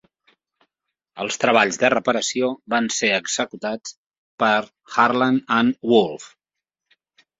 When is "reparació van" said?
1.95-2.89